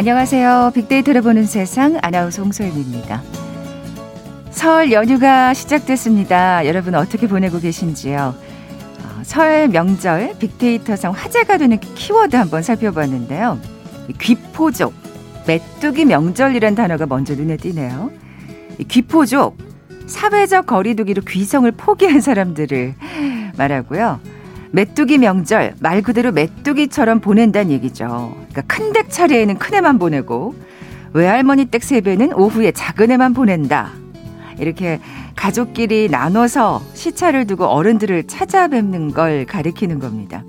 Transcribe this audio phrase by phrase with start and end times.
[0.00, 0.72] 안녕하세요.
[0.74, 3.22] 빅데이터를 보는 세상 아나운서 홍소연입니다.
[4.48, 6.64] 설 연휴가 시작됐습니다.
[6.64, 8.34] 여러분 어떻게 보내고 계신지요?
[8.34, 13.60] 어, 설 명절 빅데이터상 화제가 되는 키워드 한번 살펴봤는데요.
[14.18, 14.94] 귀포족,
[15.46, 18.10] 메뚜기 명절이란 단어가 먼저 눈에 띄네요.
[18.88, 19.58] 귀포족,
[20.06, 22.94] 사회적 거리두기로 귀성을 포기한 사람들을
[23.58, 24.18] 말하고요.
[24.72, 28.34] 메뚜기 명절 말 그대로 메뚜기처럼 보낸다는 얘기죠.
[28.50, 30.54] 그러니까 큰 댁 차례에는 큰 애만 보내고
[31.12, 33.90] 외할머니 댁 세배는 오후에 작은 애만 보낸다.
[34.58, 35.00] 이렇게
[35.36, 40.44] 가족끼리 나눠서 시차를 두고 어른들을 찾아뵙는 걸 가리키는 겁니다.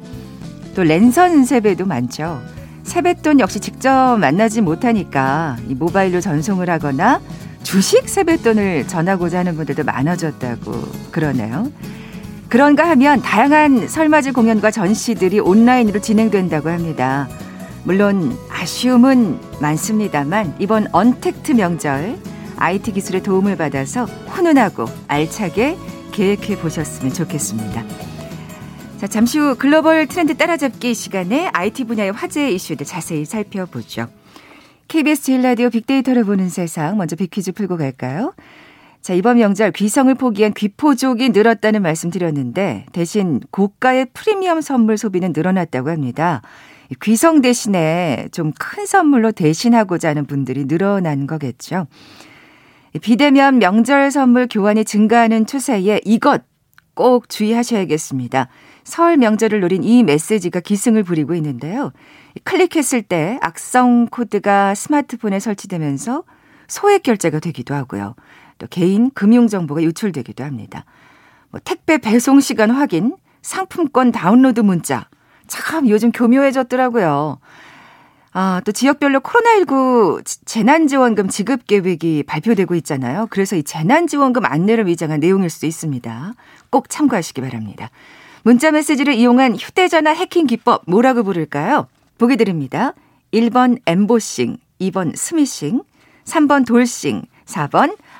[0.75, 2.41] 또 랜선 세배도 많죠.
[2.83, 7.21] 세뱃돈 역시 직접 만나지 못하니까 이 모바일로 전송을 하거나
[7.63, 10.71] 주식 세뱃돈을 전하고자 하는 분들도 많아졌다고
[11.11, 11.71] 그러네요.
[12.51, 17.29] 그런가 하면 다양한 설맞을 공연과 전시들이 온라인으로 진행된다고 합니다.
[17.85, 22.17] 물론 아쉬움은 많습니다만 이번 언택트 명절
[22.57, 25.77] IT 기술의 도움을 받아서 훈훈하고 알차게
[26.11, 27.85] 계획해 보셨으면 좋겠습니다.
[28.97, 34.09] 자, 잠시 후 글로벌 트렌드 따라잡기 시간에 IT 분야의 화제 이슈들 자세히 살펴보죠.
[34.89, 38.33] KBS 제일 라디오 빅데이터를 보는 세상 먼저 빅퀴즈 풀고 갈까요?
[39.01, 45.89] 자, 이번 명절 귀성을 포기한 귀포족이 늘었다는 말씀 드렸는데 대신 고가의 프리미엄 선물 소비는 늘어났다고
[45.89, 46.41] 합니다.
[47.01, 51.87] 귀성 대신에 좀 큰 선물로 대신하고자 하는 분들이 늘어난 거겠죠.
[53.01, 56.43] 비대면 명절 선물 교환이 증가하는 추세에 이것
[56.93, 58.49] 꼭 주의하셔야겠습니다.
[58.83, 61.91] 설 명절을 노린 이 메시지가 기승을 부리고 있는데요.
[62.43, 66.23] 클릭했을 때 악성 코드가 스마트폰에 설치되면서
[66.67, 68.15] 소액 결제가 되기도 하고요.
[68.61, 70.85] 또 개인 금융 정보가 유출되기도 합니다.
[71.49, 75.07] 뭐 택배 배송 시간 확인, 상품권 다운로드 문자.
[75.47, 77.39] 참 요즘 교묘해졌더라고요.
[78.33, 83.27] 아, 또 지역별로 코로나19 재난지원금 지급 계획이 발표되고 있잖아요.
[83.31, 86.33] 그래서 이 재난지원금 안내를 위장한 내용일 수도 있습니다.
[86.69, 87.89] 꼭 참고하시기 바랍니다.
[88.43, 91.87] 문자 메시지를 이용한 휴대전화 해킹 기법 뭐라고 부를까요?
[92.19, 92.93] 보기 드립니다.
[93.33, 95.81] 1번 엠보싱, 2번 스미싱,
[96.25, 97.97] 3번 돌싱, 4번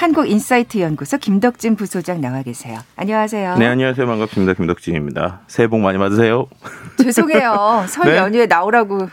[0.00, 2.78] 한국인사이트 연구소 김덕진 부소장 나와 계세요.
[2.96, 3.58] 안녕하세요.
[3.58, 4.06] 네, 안녕하세요.
[4.06, 4.54] 반갑습니다.
[4.54, 5.40] 김덕진입니다.
[5.46, 6.46] 새해 복 많이 받으세요.
[6.96, 7.84] 죄송해요.
[7.86, 8.16] 설 네?
[8.16, 9.10] 연휴에 나오라고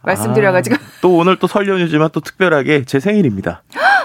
[0.00, 0.76] 말씀드려가지고.
[0.76, 3.62] 아, 또 오늘 또 설 연휴지만 또 특별하게 제 생일입니다.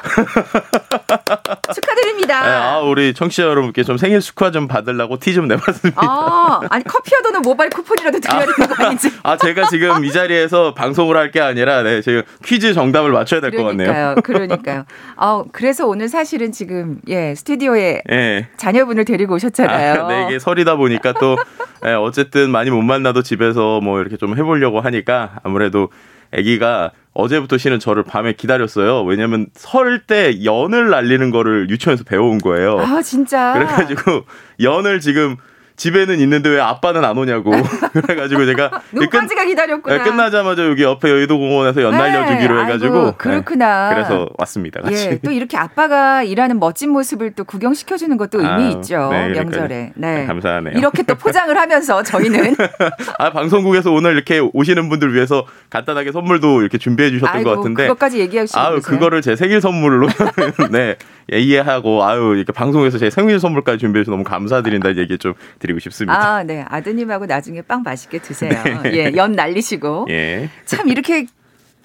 [1.74, 2.44] 축하드립니다.
[2.44, 6.02] 네, 아, 우리 청취자 여러분께 좀 생일 축하 좀 받으려고 티 좀 내봤습니다.
[6.04, 9.12] 아, 아니 커피와 도는 모바일 쿠폰이라도 드려야 되는 거 아니지?
[9.24, 13.52] 아, 제가 지금 이 자리에서 방송을 할 게 아니라 네, 지금 퀴즈 정답을 맞춰야 될
[13.52, 14.16] 것 같네요.
[14.24, 14.86] 그러니까요.
[15.18, 18.48] 아, 그래서 오늘 사실은 지금 예 스튜디오에 네.
[18.56, 20.04] 자녀분을 데리고 오셨잖아요.
[20.06, 21.38] 아, 네, 이게 설이다 보니까 또
[21.84, 25.90] 네, 어쨌든 많이 못 만나도 집에서 뭐 이렇게 좀 해보려고 하니까 아무래도
[26.34, 29.04] 아기가 어제부터 쉬는 저를 밤에 기다렸어요.
[29.04, 32.80] 왜냐면 설 때 연을 날리는 거를 유치원에서 배워온 거예요.
[32.80, 33.54] 아, 진짜?
[33.54, 34.26] 그래가지고
[34.62, 35.38] 연을 지금
[35.78, 37.52] 집에는 있는데 왜 아빠는 안 오냐고.
[37.94, 39.98] 그래가지고 제가 눈까지가 기다렸구나.
[39.98, 43.90] 네, 끝나자마자 여기 옆에 여의도공원에서 연 날려주기로 네, 해가지고 아이고, 그렇구나.
[43.90, 44.82] 네, 그래서 왔습니다.
[44.82, 45.06] 같이.
[45.06, 49.94] 예, 또 이렇게 아빠가 일하는 멋진 모습을 또 구경시켜주는 것도 의미 아, 있죠 네, 명절에.
[49.96, 50.26] 네.
[50.26, 50.78] 감사하네요.
[50.78, 52.56] 이렇게 또 포장을 하면서 저희는
[53.20, 57.84] 아 방송국에서 오늘 이렇게 오시는 분들 위해서 간단하게 선물도 이렇게 준비해 주셨던 아이고, 것 같은데.
[57.84, 60.08] 그것까지 얘기하시고 아 그거를 제 생일 선물로
[60.72, 60.96] 네
[61.32, 65.34] 이해하고 아유 이렇게 방송에서 제 생일 선물까지 준비해 주셔서 너무 감사드린다는 얘기 좀
[65.68, 66.38] 드리고 싶습니다.
[66.38, 66.66] 아, 네.
[66.68, 68.52] 아드님하고 나중에 빵 맛있게 드세요.
[68.84, 68.92] 네.
[68.94, 70.08] 예, 연 날리시고.
[70.10, 70.50] 예.
[70.66, 71.28] 참 이렇게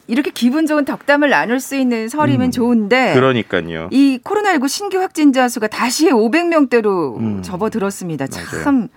[0.07, 3.15] 이렇게 기분 좋은 덕담을 나눌 수 있는 설이면 음, 좋은데.
[3.15, 3.89] 그러니까요.
[3.93, 8.27] 이 코로나19 신규 확진자 수가 다시 500명대로 음, 접어들었습니다.
[8.27, 8.89] 참,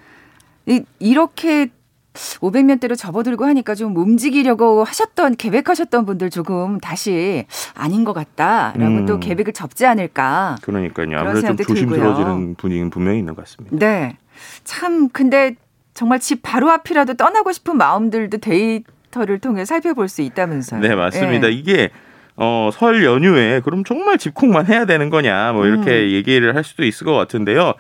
[0.66, 1.70] 이, 이렇게
[2.16, 9.06] 500년대로 접어들고 하니까 좀 움직이려고 하셨던 계획하셨던 분들 조금 다시 아닌 것 같다라고 음.
[9.06, 10.56] 또 계획을 접지 않을까.
[10.62, 11.18] 그러니까요.
[11.18, 13.78] 아무래도 좀 조심스러워지는 분위기는 분명히 있는 것 같습니다.
[13.78, 14.18] 네.
[14.64, 15.56] 참 근데
[15.94, 20.82] 정말 집 바로 앞이라도 떠나고 싶은 마음들도 데이터를 통해 살펴볼 수 있다면서요.
[20.82, 21.48] 네, 맞습니다.
[21.48, 21.54] 네.
[21.54, 21.90] 이게
[22.38, 26.12] 어, 설 연휴에 그럼 정말 집콕만 해야 되는 거냐 뭐 이렇게 음.
[26.12, 27.74] 얘기를 할 수도 있을 것 같은데요.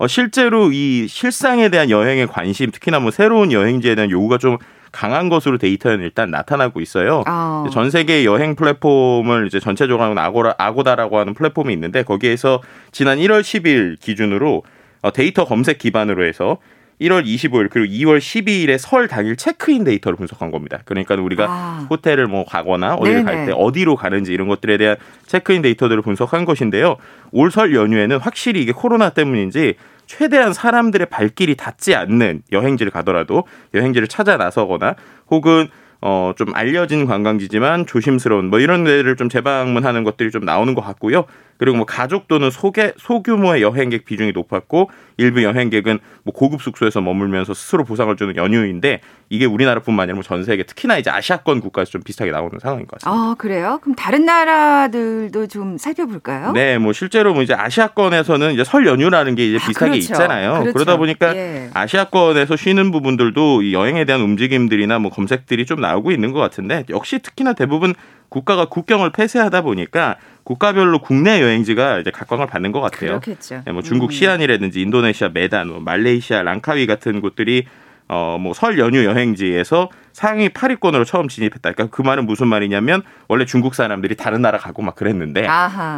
[0.00, 4.56] 어, 실제로 이 실상에 대한 여행의 관심, 특히나 뭐 새로운 여행지에 대한 요구가 좀
[4.92, 7.22] 강한 것으로 데이터는 일단 나타나고 있어요.
[7.28, 7.66] 어.
[7.70, 12.62] 전 세계 여행 플랫폼을 이제 전체적으로 하는 아고라, 아고다라고 하는 플랫폼이 있는데 거기에서
[12.92, 14.62] 지난 1월 10일 기준으로
[15.02, 16.56] 어, 데이터 검색 기반으로 해서
[17.00, 20.80] 1월 25일 그리고 2월 12일에 설 당일 체크인 데이터를 분석한 겁니다.
[20.84, 21.86] 그러니까 우리가 아.
[21.90, 26.96] 호텔을 뭐 가거나 어디를 갈 때 어디로 가는지 이런 것들에 대한 체크인 데이터들을 분석한 것인데요.
[27.32, 29.74] 올 설 연휴에는 확실히 이게 코로나 때문인지
[30.06, 33.44] 최대한 사람들의 발길이 닿지 않는 여행지를 가더라도
[33.74, 34.96] 여행지를 찾아 나서거나
[35.30, 35.68] 혹은
[36.02, 41.26] 어, 좀 알려진 관광지지만 조심스러운 뭐 이런 데를 좀 재방문하는 것들이 좀 나오는 것 같고요.
[41.60, 47.52] 그리고 뭐 가족 또는 소개, 소규모의 여행객 비중이 높았고 일부 여행객은 뭐 고급 숙소에서 머물면서
[47.52, 52.30] 스스로 보상을 주는 연휴인데 이게 우리나라뿐만 아니라 뭐전 세계 특히나 이제 아시아권 국가에서 좀 비슷하게
[52.30, 53.10] 나오는 상황인 것 같습니다.
[53.10, 53.78] 아 그래요?
[53.82, 56.52] 그럼 다른 나라들도 좀 살펴볼까요?
[56.52, 60.12] 네, 뭐 실제로 뭐 이제 아시아권에서는 이제 설 연휴라는 게 이제 아, 비슷하게 아, 그렇죠.
[60.12, 60.52] 있잖아요.
[60.60, 60.72] 그렇죠.
[60.72, 61.68] 그러다 보니까 예.
[61.74, 67.18] 아시아권에서 쉬는 부분들도 이 여행에 대한 움직임들이나 뭐 검색들이 좀 나오고 있는 것 같은데 역시
[67.18, 67.94] 특히나 대부분
[68.30, 73.20] 국가가 국경을 폐쇄하다 보니까 국가별로 국내 여행지가 이제 각광을 받는 것 같아요.
[73.20, 73.62] 그렇겠죠.
[73.66, 74.12] 네, 뭐 중국 음.
[74.12, 77.66] 시안이라든지 인도네시아 메단, 뭐 말레이시아 랑카위 같은 곳들이
[78.12, 81.70] 어, 뭐, 설 연휴 여행지에서 상위 8위권으로 처음 진입했다.
[81.70, 85.46] 그러니까 그 말은 무슨 말이냐면, 원래 중국 사람들이 다른 나라 가고 막 그랬는데,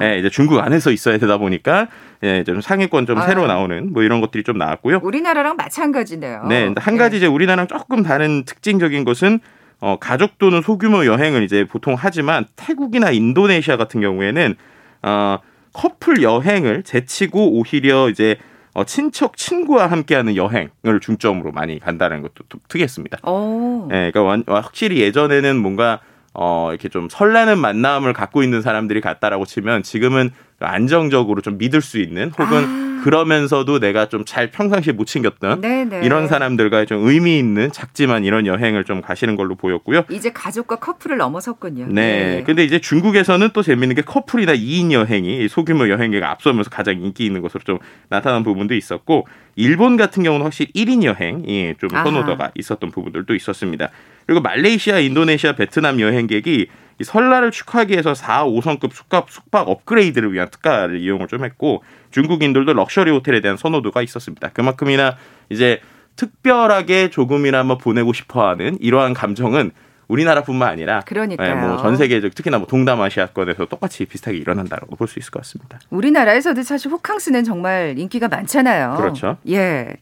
[0.03, 1.88] 예, 이제 중국 안에서 있어야 되다 보니까,
[2.23, 3.29] 예, 좀 상위권 좀 아유.
[3.29, 5.00] 새로 나오는 뭐 이런 것들이 좀 나왔고요.
[5.03, 6.45] 우리나라랑 마찬가지네요.
[6.50, 6.75] 네.
[6.77, 7.17] 한 가지 예.
[7.17, 9.41] 이제 우리나라랑 조금 다른 특징적인 것은,
[9.82, 14.55] 어, 가족 또는 소규모 여행을 이제 보통 하지만 태국이나 인도네시아 같은 경우에는,
[15.02, 15.38] 어,
[15.73, 18.37] 커플 여행을 제치고 오히려 이제
[18.75, 23.29] 어, 친척 친구와 함께하는 여행을 중점으로 많이 간다는 것도 특이했습니다.
[23.29, 23.88] 오.
[23.90, 26.00] 네, 그러니까 확실히 예전에는 뭔가
[26.34, 30.31] 어, 이렇게 좀 설레는 만남을 갖고 있는 사람들이 같다라고 치면 지금은
[30.61, 32.82] 안정적으로 좀 믿을 수 있는 혹은 아.
[33.02, 36.02] 그러면서도 내가 좀 잘 평상시에 못 챙겼던 네네.
[36.05, 40.05] 이런 사람들과 좀 의미 있는 작지만 이런 여행을 좀 가시는 걸로 보였고요.
[40.11, 41.87] 이제 가족과 커플을 넘어섰군요.
[41.88, 41.93] 네.
[41.93, 42.43] 네.
[42.46, 47.43] 근데 이제 중국에서는 또 재밌는 게 커플이나 2인 여행이 소규모 여행객가 앞서면서 가장 인기 있는
[47.43, 47.78] 것으로 좀
[48.08, 49.26] 나타난 부분도 있었고
[49.56, 52.52] 일본 같은 경우는 확실히 1인 여행이 좀 선호도가 아하.
[52.55, 53.90] 있었던 부분들도 있었습니다.
[54.27, 56.67] 그리고 말레이시아, 인도네시아, 베트남 여행객이
[57.01, 62.73] 이 설날을 축하하기 위해서 4, 5성급 숙박, 숙박 업그레이드를 위한 특가를 이용을 좀 했고 중국인들도
[62.75, 64.51] 럭셔리 호텔에 대한 선호도가 있었습니다.
[64.51, 65.17] 그만큼이나
[65.49, 65.81] 이제
[66.17, 69.71] 특별하게 조금이나마 보내고 싶어하는 이러한 감정은
[70.09, 71.55] 우리나라뿐만 아니라 그러니까요.
[71.55, 75.79] 네, 뭐전 세계적 특히나 뭐 동남아시아권에서 똑같이 비슷하게 일어난다고 볼 수 있을 것 같습니다.
[75.89, 78.97] 우리나라에서도 사실 호캉스는 정말 인기가 많잖아요.
[78.99, 79.39] 그렇죠.
[79.49, 79.97] 예.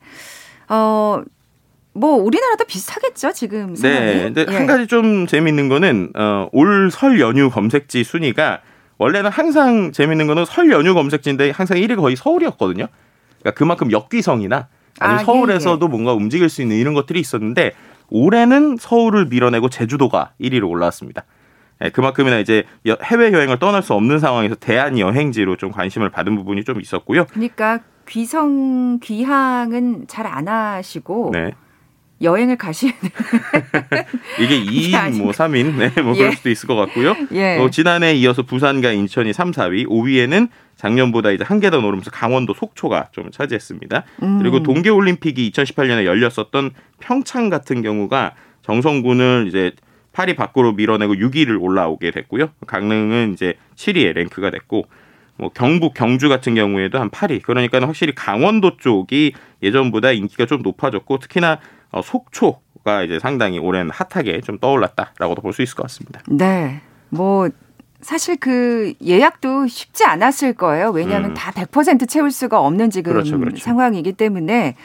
[0.69, 1.23] 어.
[2.01, 4.01] 뭐 우리나라도 비슷하겠죠 지금 상황이.
[4.01, 4.57] 네, 근데 예.
[4.57, 8.61] 한 가지 좀 재미있는 거는 어, 올 설 연휴 검색지 순위가
[8.99, 12.87] 원래는 항상 재밌는 거는 설 연휴 검색지인데 항상 1위가 거의 서울이었거든요.
[13.41, 15.91] 그러니까 그만큼 역귀성이나 아니면 아, 서울에서도 예, 예.
[15.91, 17.73] 뭔가 움직일 수 있는 이런 것들이 있었는데
[18.09, 21.25] 올해는 서울을 밀어내고 제주도가 1위로 올라왔습니다.
[21.85, 22.65] 예, 그만큼이나 이제
[23.05, 27.27] 해외 여행을 떠날 수 없는 상황에서 대한 여행지로 좀 관심을 받은 부분이 좀 있었고요.
[27.27, 31.53] 그러니까 귀성 귀향은 잘 안 하시고 네.
[32.23, 32.95] 여행을 가시는
[34.39, 36.37] 이게 2인 뭐 3인 네, 뭐 그럴 예.
[36.37, 37.17] 수도 있을 것 같고요.
[37.33, 37.57] 예.
[37.57, 43.31] 어, 지난해에 이어서 부산과 인천이 3, 4위, 5위에는 작년보다 이제 한개더 오르면서 강원도 속초가 좀
[43.31, 44.05] 차지했습니다.
[44.23, 44.39] 음.
[44.39, 49.73] 그리고 동계 올림픽이 2018년에 열렸었던 평창 같은 경우가 정성군을 이제
[50.13, 52.51] 8위 밖으로 밀어내고 6위를 올라오게 됐고요.
[52.67, 54.85] 강릉은 이제 7위에 랭크가 됐고
[55.37, 57.43] 뭐 경북 경주 같은 경우에도 한 8위.
[57.43, 61.59] 그러니까 확실히 강원도 쪽이 예전보다 인기가 좀 높아졌고 특히나
[61.93, 66.21] 어, 속초가 이제 상당히 올해는 핫하게 좀 떠올랐다라고도 볼 수 있을 것 같습니다.
[66.29, 66.81] 네.
[67.09, 67.49] 뭐
[68.01, 70.91] 사실 그 예약도 쉽지 않았을 거예요.
[70.91, 71.35] 왜냐하면 음.
[71.35, 73.59] 다100% 채울 수가 없는 지금 그렇죠, 그렇죠.
[73.63, 74.77] 상황이기 때문에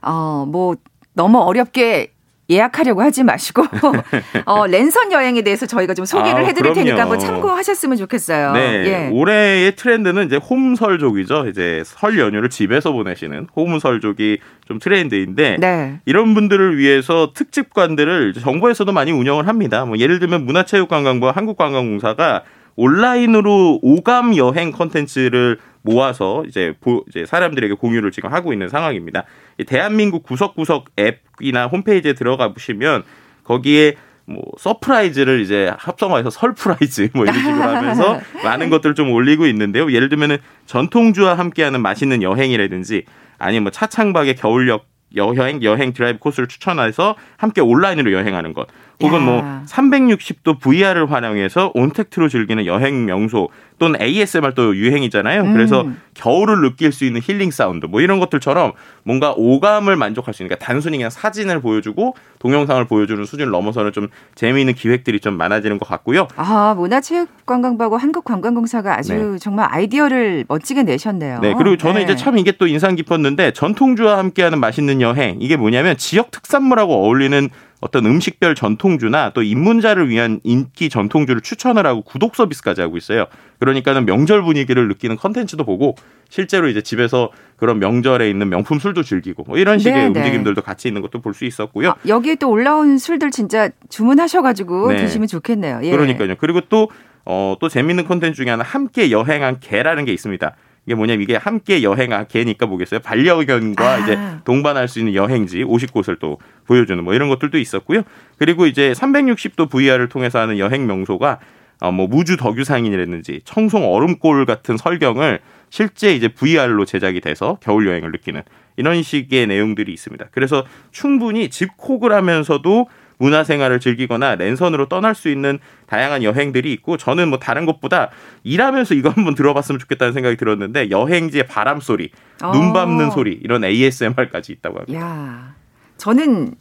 [0.00, 0.76] 어뭐
[1.12, 2.12] 너무 어렵게
[2.48, 3.64] 예약하려고 하지 마시고
[4.46, 6.74] 어, 랜선 여행에 대해서 저희가 좀 소개를 아, 해드릴 그럼요.
[6.74, 8.52] 테니까 한번 참고하셨으면 좋겠어요.
[8.52, 9.10] 네, 예.
[9.12, 11.48] 올해의 트렌드는 이제 홈설족이죠.
[11.48, 16.00] 이제 설 연휴를 집에서 보내시는 홈설족이 좀 트렌드인데 네.
[16.06, 19.84] 이런 분들을 위해서 특집관들을 정부에서도 많이 운영을 합니다.
[19.84, 22.42] 뭐 예를 들면 문화체육관광부와 한국관광공사가
[22.76, 29.24] 온라인으로 오감 여행 컨텐츠를 모아서 이제, 보, 이제 사람들에게 공유를 지금 하고 있는 상황입니다.
[29.64, 33.04] 대한민국 구석구석 앱이나 홈페이지에 들어가 보시면
[33.44, 33.96] 거기에
[34.26, 39.90] 뭐 surprise를 이제 합성화해서 설프라이즈 뭐 이런 식으로 하면서 많은 것들을 좀 올리고 있는데요.
[39.92, 43.04] 예를 들면은 전통주와 함께하는 맛있는 여행이라든지
[43.38, 48.66] 아니면 뭐 차창 밖의 겨울역 여행 여행 드라이브 코스를 추천해서 함께 온라인으로 여행하는 것.
[49.02, 49.42] 혹은 뭐 야.
[49.42, 53.48] 뭐 360도 VR을 활용해서 온택트로 즐기는 여행 명소
[53.78, 55.42] 또는 ASMR 또 유행이잖아요.
[55.42, 55.52] 음.
[55.52, 58.72] 그래서 겨울을 느낄 수 있는 힐링 사운드 뭐 이런 것들처럼
[59.02, 64.08] 뭔가 오감을 만족할 수 있는 그러니까 단순히 그냥 사진을 보여주고 동영상을 보여주는 수준을 넘어서는 좀
[64.34, 66.26] 재미있는 기획들이 좀 많아지는 것 같고요.
[66.36, 69.38] 아 문화체육관광부하고 한국관광공사가 아주 네.
[69.38, 71.40] 정말 아이디어를 멋지게 내셨네요.
[71.40, 72.02] 네 그리고 저는 네.
[72.04, 77.50] 이제 참 이게 또 인상 깊었는데 전통주와 함께하는 맛있는 여행 이게 뭐냐면 지역 특산물하고 어울리는
[77.80, 83.26] 어떤 음식별 전통주나 또 입문자를 위한 인기 전통주를 추천을 하고 구독 서비스까지 하고 있어요.
[83.58, 85.94] 그러니까는 명절 분위기를 느끼는 컨텐츠도 보고
[86.28, 90.08] 실제로 이제 집에서 그런 명절에 있는 명품 술도 즐기고 뭐 이런 식의 네네.
[90.10, 90.20] 네.
[90.20, 91.90] 움직임들도 같이 있는 것도 볼 수 있었고요.
[91.90, 94.96] 아, 여기에 또 올라온 술들 진짜 주문하셔가지고 네.
[94.96, 95.80] 드시면 좋겠네요.
[95.82, 95.90] 예.
[95.90, 96.34] 그러니까요.
[96.38, 96.88] 그리고 또
[97.26, 100.54] 어, 또 재밌는 컨텐츠 중에 하나 함께 여행한 개라는 게 있습니다.
[100.86, 103.00] 이게 뭐냐면 이게 함께 여행하게니까 보겠어요.
[103.00, 103.98] 반려견과 아.
[103.98, 108.02] 이제 동반할 수 있는 여행지 50곳을 또 보여주는 뭐 이런 것들도 있었고요.
[108.38, 111.40] 그리고 이제 360도 VR을 통해서 하는 여행 명소가
[111.80, 118.12] 어, 뭐 무주 덕유상인이라든지 청송 얼음골 같은 설경을 실제 이제 VR로 제작이 돼서 겨울 여행을
[118.12, 118.42] 느끼는
[118.76, 120.26] 이런 식의 내용들이 있습니다.
[120.30, 127.38] 그래서 충분히 집콕을 하면서도 문화생활을 즐기거나 랜선으로 떠날 수 있는 다양한 여행들이 있고 저는 뭐
[127.38, 128.10] 다른 것보다
[128.44, 132.10] 일하면서 이거 한번 들어봤으면 좋겠다는 생각이 들었는데 여행지의 바람 소리,
[132.42, 132.52] 어.
[132.52, 135.00] 눈 밟는 소리 이런 ASMR까지 있다고 합니다.
[135.00, 135.54] 야,
[135.96, 136.54] 저는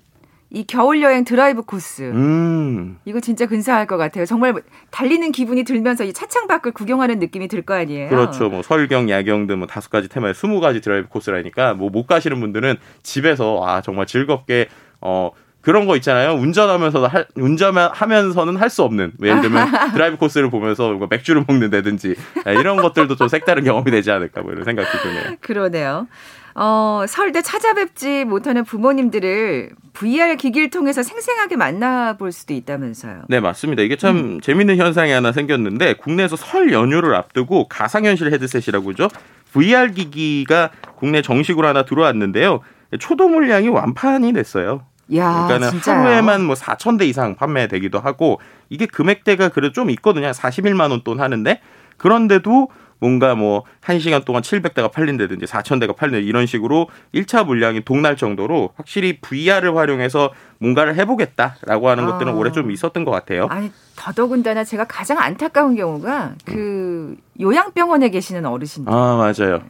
[0.52, 2.98] 이 겨울 여행 드라이브 코스 음.
[3.04, 4.26] 이거 진짜 근사할 것 같아요.
[4.26, 4.54] 정말
[4.92, 8.10] 달리는 기분이 들면서 이 차창 밖을 구경하는 느낌이 들 거 아니에요.
[8.10, 8.48] 그렇죠.
[8.50, 12.40] 뭐 설경, 야경 등 뭐 다섯 가지 테마에 스무 가지 드라이브 코스라니까 뭐 못 가시는
[12.40, 14.68] 분들은 집에서 아 정말 즐겁게
[15.02, 15.32] 어
[15.66, 16.34] 그런 거 있잖아요.
[16.36, 22.54] 운전하면서도 할, 운전하면서는 할 수 없는 예를 들면 드라이브 코스를 보면서 뭐 맥주를 먹는다든지 네,
[22.54, 25.38] 이런 것들도 좀 색다른 경험이 되지 않을까 뭐 이런 생각이 드네요.
[25.40, 26.08] 그러네요.
[26.56, 33.24] 어, 설때 찾아뵙지 못하는 부모님들을 VR 기기를 통해서 생생하게 만나볼 수도 있다면서요.
[33.28, 33.82] 네, 맞습니다.
[33.82, 34.42] 이게 참 음.
[34.42, 39.08] 재밌는 현상이 하나 생겼는데 국내에서 설 연휴를 앞두고 가상현실 헤드셋이라고 죠
[39.54, 42.62] VR 기기가 국내 정식으로 하나 들어왔는데요.
[43.00, 44.84] 초도 물량이 완판이 됐어요.
[45.14, 46.00] 야, 그러니까는 진짜요?
[46.00, 50.32] 하루에만 뭐 4천 대 이상 판매되기도 하고 이게 금액대가 그래도 좀 있거든요.
[50.32, 51.60] 41만 원 돈 하는데
[51.98, 52.70] 그런데도
[53.00, 59.20] 뭔가 뭐 1시간 동안 700대가 팔린다든지 4,000대가 팔린다 이런 식으로 1차 물량이 동날 정도로 확실히
[59.20, 62.08] VR을 활용해서 뭔가를 해보겠다라고 하는 아.
[62.14, 63.48] 것들은 올해 좀 있었던 것 같아요.
[63.52, 68.92] 아니 더더군다나 제가 가장 안타까운 경우가 그 요양병원에 계시는 어르신들.
[68.92, 69.62] 아 맞아요.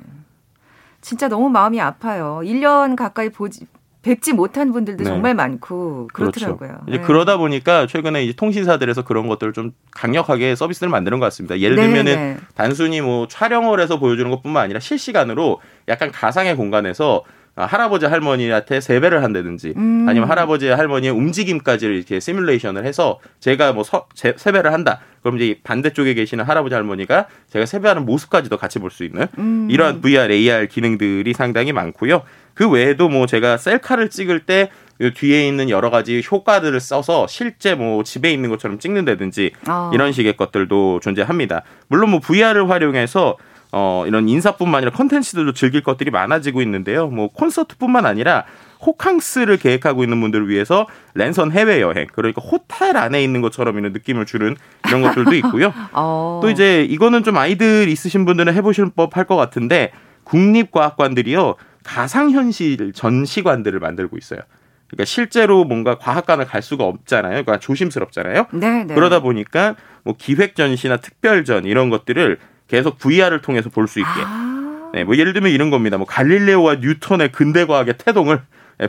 [1.02, 2.42] 진짜 너무 마음이 아파요.
[2.44, 3.66] 1년 가까이 보지
[4.06, 5.10] 뵙지 못한 분들도 네.
[5.10, 6.58] 정말 많고 그렇더라고요.
[6.70, 6.84] 그렇죠.
[6.88, 7.04] 이제 네.
[7.04, 11.60] 그러다 보니까 최근에 이제 통신사들에서 그런 것들을 좀 강력하게 서비스를 만드는 것 같습니다.
[11.60, 12.38] 예를 네, 들면은 네.
[12.54, 17.24] 단순히 뭐 촬영을 해서 보여주는 것뿐만 아니라 실시간으로 약간 가상의 공간에서
[17.56, 20.06] 할아버지 할머니한테 세배를 한다든지 음.
[20.10, 25.00] 아니면 할아버지 할머니의 움직임까지 이렇게 시뮬레이션을 해서 제가 뭐 서, 제, 세배를 한다.
[25.22, 29.68] 그럼 이제 반대쪽에 계시는 할아버지 할머니가 제가 세배하는 모습까지도 같이 볼 수 있는 음.
[29.72, 32.24] 이러한 VR, AR 기능들이 상당히 많고요.
[32.54, 34.70] 그 외에도 뭐 제가 셀카를 찍을 때
[35.16, 39.92] 뒤에 있는 여러 가지 효과들을 써서 실제 뭐 집에 있는 것처럼 찍는다든지 어.
[39.94, 41.64] 이런 식의 것들도 존재합니다.
[41.88, 43.38] 물론 뭐 VR을 활용해서
[43.78, 47.08] 어 이런 인사뿐만 아니라 컨텐츠들도 즐길 것들이 많아지고 있는데요.
[47.08, 48.46] 뭐 콘서트뿐만 아니라
[48.86, 54.26] 호캉스를 계획하고 있는 분들을 위해서 랜선 해외 여행 그러니까 호텔 안에 있는 것처럼 이런 느낌을
[54.26, 54.56] 주는
[54.88, 55.74] 이런 것들도 있고요.
[55.92, 56.40] 어.
[56.42, 59.92] 또 이제 이거는 좀 아이들 있으신 분들은 해보실 법할 것 같은데
[60.24, 64.40] 국립과학관들이요 가상현실 전시관들을 만들고 있어요.
[64.88, 67.44] 그러니까 실제로 뭔가 과학관을 갈 수가 없잖아요.
[67.44, 68.46] 그러니까 조심스럽잖아요.
[68.54, 68.96] 네, 네.
[68.96, 74.10] 그러다 보니까 뭐 기획 전시나 특별전 이런 것들을 계속 VR을 통해서 볼 수 있게.
[74.24, 74.92] 아.
[74.94, 75.98] 네, 뭐 예를 들면 이런 겁니다.
[75.98, 78.42] 뭐 갈릴레오와 뉴턴의 근대 과학의 태동을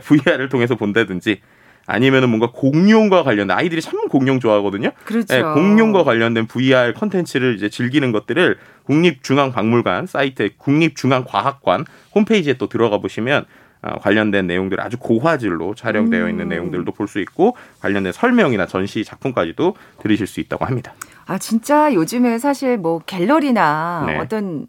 [0.03, 1.41] VR을 통해서 본다든지
[1.85, 4.91] 아니면은 뭔가 공룡과 관련된 아이들이 참 공룡 좋아하거든요.
[5.05, 5.33] 그렇죠.
[5.33, 13.43] 네, 공룡과 관련된 VR 컨텐츠를 이제 즐기는 것들을 국립중앙박물관 사이트 국립중앙과학관 홈페이지에 또 들어가 보시면
[13.43, 13.45] 어,
[14.01, 16.49] 관련된 내용들 아주 고화질로 촬영되어 있는 음.
[16.49, 20.93] 내용들도 볼 수 있고 관련된 설명이나 전시 작품까지도 들으실 수 있다고 합니다.
[21.25, 24.17] 아 진짜 요즘에 사실 뭐 갤러리나 네.
[24.17, 24.67] 어떤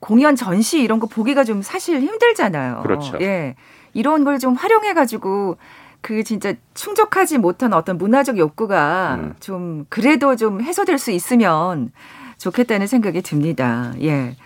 [0.00, 2.80] 공연 전시 이런 거 보기가 좀 사실 힘들잖아요.
[2.82, 3.18] 그렇죠.
[3.20, 3.56] 예.
[3.94, 5.56] 이런 걸 좀 활용해 가지고
[6.00, 9.34] 그 진짜 충족하지 못한 어떤 문화적 욕구가 음.
[9.40, 11.90] 좀 그래도 좀 해소될 수 있으면
[12.38, 13.92] 좋겠다는 생각이 듭니다.
[14.02, 14.36] 예.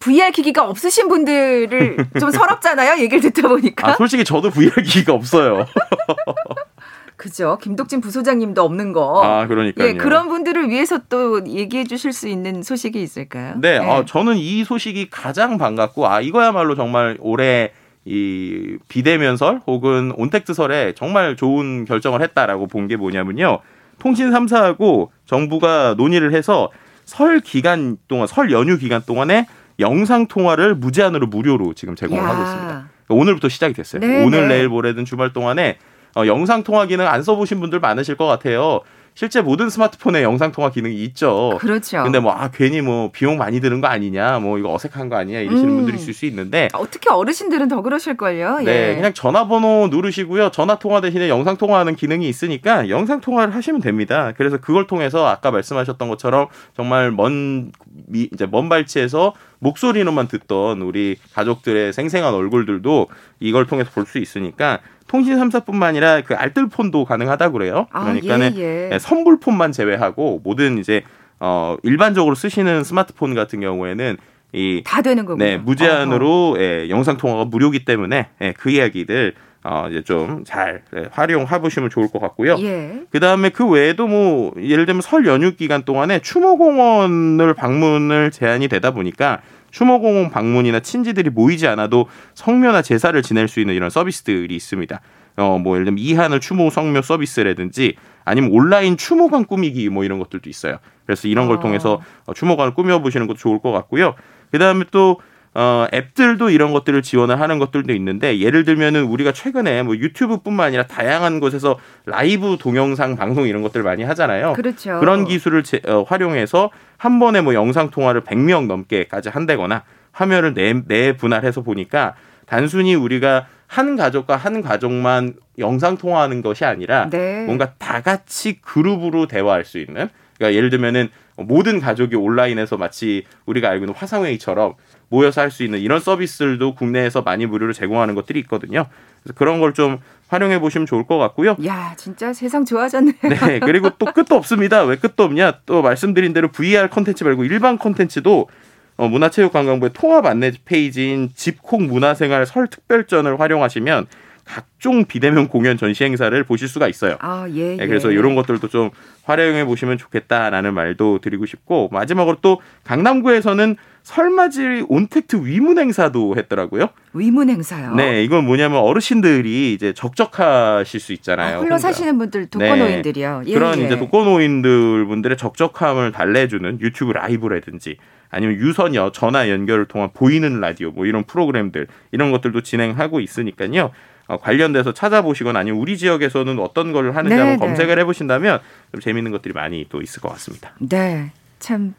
[0.00, 3.00] VR 기기가 없으신 분들을 좀 서럽잖아요.
[3.02, 3.88] 얘기를 듣다 보니까.
[3.90, 5.66] 아, 솔직히 저도 VR 기기가 없어요.
[7.16, 7.58] 그죠.
[7.62, 9.22] 김덕진 부소장님도 없는 거.
[9.24, 9.88] 아, 그러니까요.
[9.88, 13.54] 예, 그런 분들을 위해서 또 얘기해 주실 수 있는 소식이 있을까요?
[13.60, 13.86] 네, 네.
[13.86, 17.72] 어, 저는 이 소식이 가장 반갑고, 아, 이거야말로 정말 올해
[18.04, 23.60] 이 비대면설 혹은 온택트설에 정말 좋은 결정을 했다라고 본 게 뭐냐면요.
[23.98, 26.68] 통신 3사하고 정부가 논의를 해서
[27.06, 29.46] 설 기간 동안, 설 연휴 기간 동안에
[29.78, 32.28] 영상 통화를 무제한으로 무료로 지금 제공을 야.
[32.28, 32.66] 하고 있습니다.
[33.06, 34.00] 그러니까 오늘부터 시작이 됐어요.
[34.00, 34.56] 네, 오늘 네.
[34.56, 35.78] 내일 모레든 주말 동안에
[36.16, 38.80] 어, 영상 통화 기능 안 써보신 분들 많으실 것 같아요.
[39.14, 41.56] 실제 모든 스마트폰에 영상 통화 기능이 있죠.
[41.60, 42.02] 그렇죠.
[42.02, 45.38] 근데 뭐 아 괜히 뭐 비용 많이 드는 거 아니냐, 뭐 이거 어색한 거 아니냐
[45.40, 45.76] 이러시는 음.
[45.76, 48.58] 분들이 있을 수 있는데 어떻게 어르신들은 더 그러실 걸요.
[48.58, 48.94] 네, 예.
[48.96, 50.50] 그냥 전화번호 누르시고요.
[50.50, 54.32] 전화 통화 대신에 영상 통화하는 기능이 있으니까 영상 통화를 하시면 됩니다.
[54.36, 57.70] 그래서 그걸 통해서 아까 말씀하셨던 것처럼 정말 먼
[58.08, 63.08] 미, 이제 먼 발치에서 목소리로만 듣던 우리 가족들의 생생한 얼굴들도
[63.40, 64.80] 이걸 통해서 볼 수 있으니까
[65.14, 67.86] 통신 3사뿐만 아니라 그 알뜰폰도 가능하다고 그래요.
[67.92, 68.98] 아, 그러니까는 아, 예, 예.
[68.98, 71.02] 선불폰만 제외하고 모든 이제
[71.38, 74.16] 어 일반적으로 쓰시는 스마트폰 같은 경우에는
[74.54, 75.44] 이 다 되는 거군요.
[75.44, 81.60] 네, 무제한으로 예, 영상 통화가 무료기 때문에 예, 그 이야기들 어 이제 좀잘 예, 활용해
[81.60, 82.56] 보시면 좋을 것 같고요.
[82.58, 83.02] 예.
[83.10, 88.90] 그다음에 그 외에도 뭐 예를 들면 설 연휴 기간 동안에 추모 공원을 방문을 제한이 되다
[88.90, 89.42] 보니까
[89.74, 95.00] 추모공원 방문이나 친지들이 모이지 않아도 성묘나 제사를 지낼 수 있는 이런 서비스들이 있습니다.
[95.36, 100.48] 어, 뭐, 예를 들면 이하늘 추모 성묘 서비스라든지 아니면 온라인 추모관 꾸미기 뭐 이런 것들도
[100.48, 100.78] 있어요.
[101.04, 101.60] 그래서 이런 걸 어.
[101.60, 102.00] 통해서
[102.32, 104.14] 추모관을 꾸며보시는 것도 좋을 것 같고요.
[104.52, 105.18] 그 다음에 또
[105.56, 110.86] 어, 앱들도 이런 것들을 지원을 하는 것들도 있는데 예를 들면은 우리가 최근에 뭐 유튜브뿐만 아니라
[110.86, 114.54] 다양한 곳에서 라이브 동영상 방송 이런 것들 을 많이 하잖아요.
[114.54, 114.98] 그렇죠.
[114.98, 120.74] 그런 기술을 제, 어, 활용해서 한 번에 뭐 영상 통화를 100명 넘게까지 한다거나 화면을 내,
[120.86, 122.14] 내 분할해서 보니까
[122.46, 127.44] 단순히 우리가 한 가족과 한 가족만 영상 통화하는 것이 아니라 네.
[127.44, 133.68] 뭔가 다 같이 그룹으로 대화할 수 있는 그러니까 예를 들면은 모든 가족이 온라인에서 마치 우리가
[133.70, 134.74] 알고 있는 화상회의처럼
[135.08, 138.86] 모여서 할 수 있는 이런 서비스들도 국내에서 많이 무료로 제공하는 것들이 있거든요.
[139.22, 141.56] 그래서 그런 걸 좀 활용해 보시면 좋을 것 같고요.
[141.66, 143.14] 야, 진짜 세상 좋아졌네요.
[143.22, 144.82] 네, 그리고 또 끝도 없습니다.
[144.84, 145.60] 왜 끝도 없냐?
[145.66, 148.48] 또 말씀드린 대로 VR 컨텐츠 말고 일반 컨텐츠도
[148.96, 154.06] 어, 문화체육관광부의 통합 안내 페이지인 집콕 문화생활 설 특별전을 활용하시면
[154.44, 157.16] 각종 비대면 공연 전시 행사를 보실 수가 있어요.
[157.20, 158.14] 아, 예, 네, 그래서 예.
[158.14, 158.90] 이런 것들도 좀
[159.24, 166.90] 활용해 보시면 좋겠다라는 말도 드리고 싶고 마지막으로 또 강남구에서는 설맞이 온택트 위문 행사도 했더라고요.
[167.14, 167.94] 위문 행사요?
[167.94, 171.56] 네, 이건 뭐냐면 어르신들이 이제 적적하실 수 있잖아요.
[171.56, 173.42] 아, 홀로 사시는 분들 독거노인들이요.
[173.46, 173.50] 네.
[173.50, 173.86] 예, 그런 예.
[173.86, 177.96] 이제 독거노인들 분들의 적적함을 달래주는 유튜브 라이브라든지
[178.28, 183.90] 아니면 유선 여 전화 연결을 통한 보이는 라디오 뭐 이런 프로그램들 이런 것들도 진행하고 있으니까요.
[184.26, 187.66] 어, 관련돼서 찾아보시거나 아니면 우리 지역에서는 어떤 걸 하는지 네, 한번 네.
[187.66, 188.60] 검색을 해보신다면
[188.92, 190.72] 좀 재미있는 것들이 많이 또 있을 것 같습니다.
[190.78, 191.94] 네, 참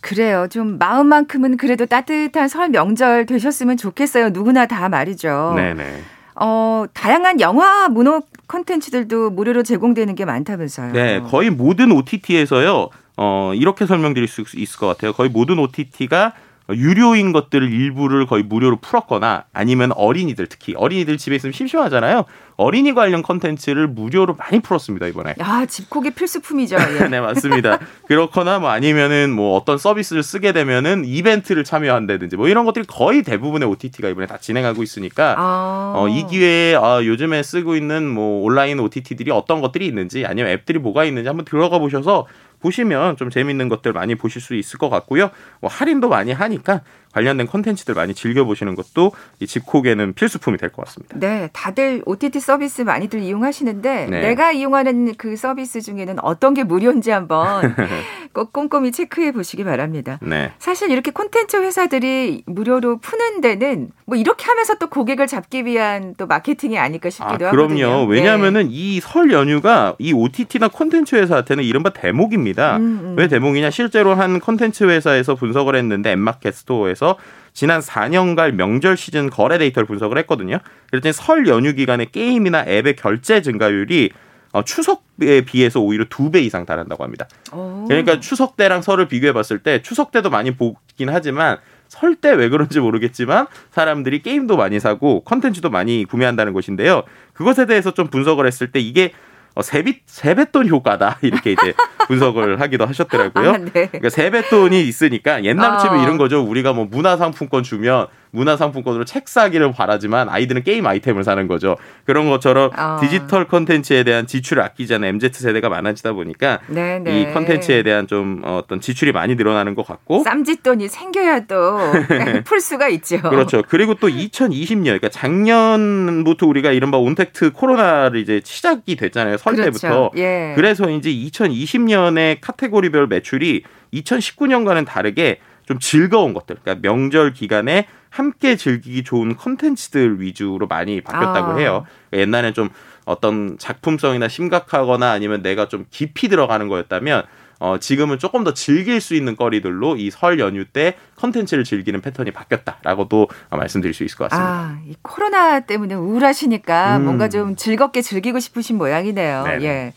[0.00, 0.46] 그래요.
[0.50, 4.30] 좀 마음만큼은 그래도 따뜻한 설 명절 되셨으면 좋겠어요.
[4.30, 5.52] 누구나 다 말이죠.
[5.56, 6.02] 네네.
[6.36, 10.92] 어, 다양한 영화 문화 콘텐츠들도 무료로 제공되는 게 많다면서요.
[10.92, 12.88] 네, 거의 모든 OTT에서요.
[13.18, 15.12] 어, 이렇게 설명드릴 수 있을 것 같아요.
[15.12, 16.32] 거의 모든 OTT가
[16.74, 22.24] 유료인 것들을 일부를 거의 무료로 풀었거나 아니면 어린이들 특히 어린이들 집에 있으면 심심하잖아요.
[22.56, 25.34] 어린이 관련 컨텐츠를 무료로 많이 풀었습니다 이번에.
[25.40, 26.76] 야 집콕의 필수품이죠.
[27.00, 27.08] 예.
[27.08, 27.78] 네 맞습니다.
[28.06, 33.66] 그렇거나 뭐 아니면은 뭐 어떤 서비스를 쓰게 되면은 이벤트를 참여한다든지 뭐 이런 것들이 거의 대부분의
[33.66, 35.94] OTT가 이번에 다 진행하고 있으니까 아.
[35.96, 40.78] 어, 이 기회에 아, 요즘에 쓰고 있는 뭐 온라인 OTT들이 어떤 것들이 있는지 아니면 앱들이
[40.80, 42.26] 뭐가 있는지 한번 들어가 보셔서
[42.60, 45.30] 보시면 좀 재밌는 것들 많이 보실 수 있을 것 같고요.
[45.60, 51.16] 뭐 할인도 많이 하니까 관련된 콘텐츠들 많이 즐겨보시는 것도 이 집콕에는 필수품이 될 것 같습니다.
[51.18, 54.20] 네, 다들 OTT 서비스 많이들 이용하시는데 네.
[54.20, 57.74] 내가 이용하는 그 서비스 중에는 어떤 게 무료인지 한번
[58.32, 60.18] 꼭 꼼꼼히 체크해 보시기 바랍니다.
[60.22, 60.52] 네.
[60.58, 66.26] 사실 이렇게 콘텐츠 회사들이 무료로 푸는 데는 뭐 이렇게 하면서 또 고객을 잡기 위한 또
[66.26, 67.70] 마케팅이 아닐까 싶기도 아, 그럼요.
[67.84, 68.04] 하거든요.
[68.06, 68.68] 왜냐하면은 네.
[68.70, 72.76] 이 설 연휴가 이 OTT나 콘텐츠 회사한테는 이른바 대목입니다.
[72.76, 73.14] 음, 음.
[73.18, 73.70] 왜 대목이냐?
[73.70, 77.16] 실제로 한 콘텐츠 회사에서 분석을 했는데 앱마켓 원스토어에서 통해서
[77.52, 80.58] 지난 4년간 명절 시즌 거래 데이터를 분석을 했거든요.
[80.90, 84.10] 그랬더니 설 연휴 기간에 게임이나 앱의 결제 증가율이
[84.52, 87.26] 어, 추석에 비해서 오히려 두 배 이상 달한다고 합니다.
[87.52, 87.84] 오.
[87.88, 91.58] 그러니까 추석 때랑 설을 비교해 봤을 때 추석 때도 많이 보긴 하지만
[91.88, 97.02] 설 때 왜 그런지 모르겠지만 사람들이 게임도 많이 사고 컨텐츠도 많이 구매한다는 것인데요.
[97.32, 99.12] 그것에 대해서 좀 분석을 했을 때 이게
[99.54, 101.74] 어, 세비 세뱃돈 효과다 이렇게 이제
[102.06, 103.50] 분석을 하기도 하셨더라고요.
[103.50, 103.70] 아, 네.
[103.86, 106.02] 그러니까 세뱃돈이 있으니까 옛날 치면 어.
[106.02, 106.42] 이런 거죠.
[106.42, 111.76] 우리가 뭐 문화상품권 주면 문화상품권으로 책 사기를 바라지만 아이들은 게임 아이템을 사는 거죠.
[112.04, 112.98] 그런 것처럼 어.
[113.00, 117.20] 디지털 컨텐츠에 대한 지출을 아끼지 않는 MZ 세대가 많아지다 보니까 네, 네.
[117.20, 121.78] 이 컨텐츠에 대한 좀 어떤 지출이 많이 늘어나는 것 같고 쌈짓돈이 생겨야 또
[122.44, 123.20] 풀 수가 있죠.
[123.22, 123.62] 그렇죠.
[123.68, 129.36] 그리고 또 2020년, 그러니까 작년부터 우리가 이른바 온택트 코로나를 이제 시작이 됐잖아요.
[129.36, 130.10] 설 때부터.
[130.10, 130.10] 그렇죠.
[130.16, 130.52] 예.
[130.54, 133.64] 그래서인지 2020년에 카테고리별 매출이
[133.94, 135.40] 2019년과는 다르게
[135.70, 141.56] 좀 즐거운 것들, 그러니까 명절 기간에 함께 즐기기 좋은 컨텐츠들 위주로 많이 바뀌었다고 아.
[141.58, 141.86] 해요.
[142.10, 142.70] 그러니까 옛날엔 좀
[143.04, 147.22] 어떤 작품성이나 심각하거나 아니면 내가 좀 깊이 들어가는 거였다면
[147.60, 152.32] 어, 지금은 조금 더 즐길 수 있는 거리들로 이 설 연휴 때 컨텐츠를 즐기는 패턴이
[152.32, 154.52] 바뀌었다라고도 어, 말씀드릴 수 있을 것 같습니다.
[154.52, 157.04] 아, 이 코로나 때문에 우울하시니까 음.
[157.04, 159.44] 뭔가 좀 즐겁게 즐기고 싶으신 모양이네요.
[159.44, 159.64] 네네.
[159.64, 159.92] 예.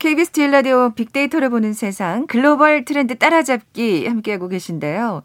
[0.00, 5.22] KBS 제일 라디오 빅데이터를 보는 세상 글로벌 트렌드 따라잡기 함께하고 계신데요.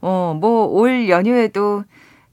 [0.00, 1.84] 어, 뭐 올 연휴에도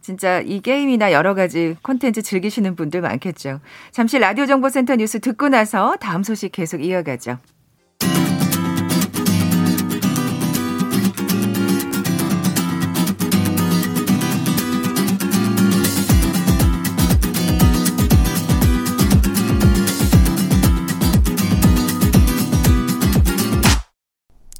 [0.01, 3.59] 진짜 이 게임이나 여러 가지 콘텐츠 즐기시는 분들 많겠죠.
[3.91, 7.37] 잠시 라디오 정보센터 뉴스 듣고 나서 다음 소식 계속 이어가죠.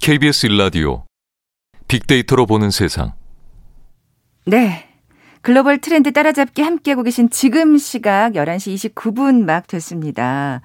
[0.03, 1.05] KBS 일라디오
[1.87, 3.13] 빅데이터로 보는 세상.
[4.45, 4.89] 네.
[5.41, 10.59] 글로벌 트렌드 따라잡기 함께하고 계신 지금 시각 11시 29분 막 됐습니다.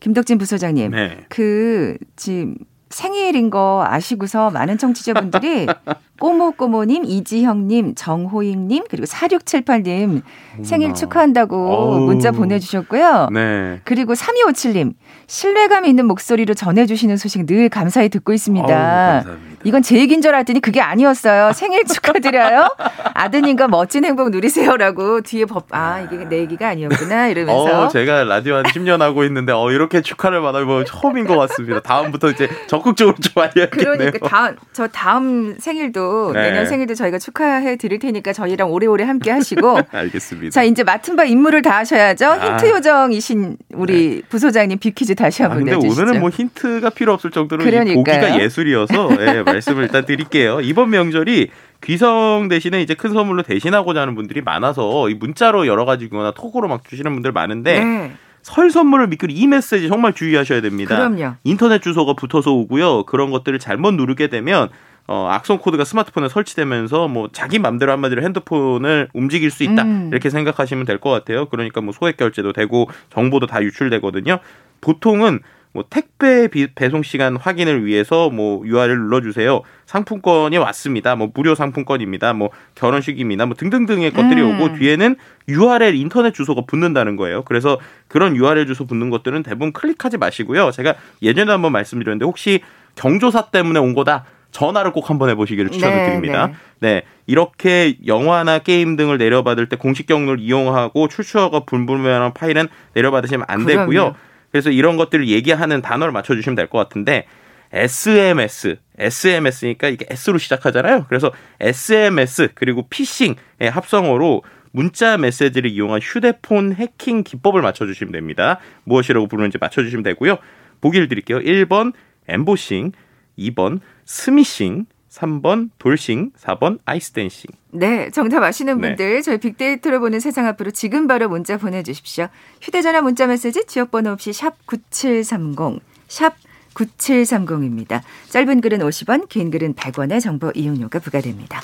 [0.00, 0.90] 김덕진 부소장님.
[0.90, 1.24] 네.
[1.30, 2.56] 그, 지금
[2.90, 5.66] 생일인 거 아시고서 많은 청취자분들이
[6.20, 10.20] 꼬모꼬모님, 이지형님, 정호익님, 그리고 4678님
[10.62, 12.00] 생일 축하한다고.
[12.00, 13.30] 문자 보내주셨고요.
[13.32, 13.80] 네.
[13.84, 14.92] 그리고 3257님,
[15.26, 19.24] 신뢰감 있는 목소리로 전해주시는 소식 늘 감사히 듣고 있습니다.
[19.26, 19.53] 어우.
[19.64, 21.52] 이건 제 얘기인 줄 알았더니 그게 아니었어요.
[21.54, 22.68] 생일 축하드려요.
[23.14, 27.28] 아드님과 멋진 행복 누리세요라고 뒤에 법, 아, 이게 내 얘기가 아니었구나.
[27.28, 27.86] 이러면서.
[27.86, 31.80] 어, 제가 라디오 한 10년 하고 있는데 어, 이렇게 축하를 받아보면 처음인 것 같습니다.
[31.80, 33.96] 다음부터 이제 적극적으로 좀 알려야겠네요.
[33.96, 36.42] 그러니까 다음, 저 다음 생일도, 네.
[36.50, 39.78] 내년 생일도 저희가 축하해 드릴 테니까 저희랑 오래오래 함께 하시고.
[39.90, 40.50] 알겠습니다.
[40.50, 42.26] 자, 이제 맡은 바 임무를 다 하셔야죠.
[42.26, 42.58] 아.
[42.58, 46.02] 힌트 요정이신 우리 부소장님 빅퀴즈 다시 아, 한번 근데 내주시죠.
[46.02, 47.94] 오늘은 뭐 힌트가 필요 없을 정도로 그러니까요.
[47.96, 50.60] 보기가 예술이어서 예, 말씀을 일단 드릴게요.
[50.60, 51.50] 이번 명절이
[51.82, 56.68] 귀성 대신에 이제 큰 선물로 대신하고자 하는 분들이 많아서 이 문자로 여러 가지 거나 톡으로
[56.68, 58.12] 막 주시는 분들 많은데 네.
[58.42, 60.96] 설 선물을 믿고 이 메시지 정말 주의하셔야 됩니다.
[60.96, 61.34] 그럼요.
[61.44, 63.04] 인터넷 주소가 붙어서 오고요.
[63.04, 64.68] 그런 것들을 잘못 누르게 되면
[65.06, 70.08] 어, 악성 코드가 스마트폰에 설치되면서 뭐 자기 맘대로 한마디로 핸드폰을 움직일 수 있다 음.
[70.10, 71.46] 이렇게 생각하시면 될 것 같아요.
[71.46, 74.38] 그러니까 뭐 소액 결제도 되고 정보도 다 유출되거든요.
[74.80, 75.40] 보통은
[75.74, 79.62] 뭐 택배 비- 배송 시간 확인을 위해서 뭐 URL 눌러주세요.
[79.86, 81.16] 상품권이 왔습니다.
[81.16, 82.32] 뭐 무료 상품권입니다.
[82.32, 83.44] 뭐 결혼식입니다.
[83.46, 84.54] 뭐 등등등의 것들이 음.
[84.60, 85.16] 오고 뒤에는
[85.48, 87.42] URL 인터넷 주소가 붙는다는 거예요.
[87.42, 90.70] 그래서 그런 URL 주소 붙는 것들은 대부분 클릭하지 마시고요.
[90.70, 92.60] 제가 예전에 한번 말씀드렸는데 혹시
[92.94, 94.24] 경조사 때문에 온 거다.
[94.52, 96.46] 전화를 꼭 한번 해보시기를 추천을 네, 드립니다.
[96.46, 96.54] 네.
[96.78, 97.02] 네.
[97.26, 103.80] 이렇게 영화나 게임 등을 내려받을 때 공식 경로를 이용하고 출처가 불분명한 파일은 내려받으시면 안 그럼요.
[103.90, 104.14] 되고요.
[104.54, 107.26] 그래서 이런 것들을 얘기하는 단어를 맞춰주시면 될 것 같은데
[107.72, 111.06] SMS, SMS니까 이게 S로 시작하잖아요.
[111.08, 113.36] 그래서 SMS 그리고 피싱의
[113.68, 118.60] 합성어로 문자 메시지를 이용한 휴대폰 해킹 기법을 맞춰주시면 됩니다.
[118.84, 120.38] 무엇이라고 부르는지 맞춰주시면 되고요.
[120.80, 121.40] 보기를 드릴게요.
[121.40, 121.92] 1번
[122.28, 122.92] 엠보싱,
[123.36, 127.50] 2번 스미싱, 3번 돌싱, 4번 아이스댄싱.
[127.70, 128.88] 네, 정답 아시는 네.
[128.88, 132.28] 분들 저희 빅데이터로 보는 세상 앞으로 지금 바로 문자 보내주십시오.
[132.60, 136.34] 휴대전화 문자 메시지 지역번호 없이 샵 9730, 샵
[136.74, 138.02] 9730입니다.
[138.30, 141.60] 짧은 글은 50원, 긴 글은 100원의 정보 이용료가 부과됩니다.